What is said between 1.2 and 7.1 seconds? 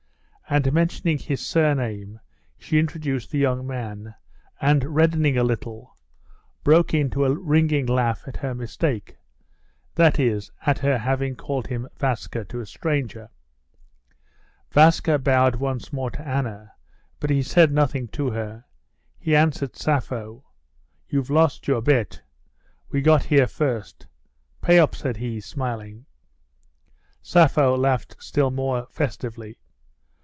surname she introduced the young man, and reddening a little, broke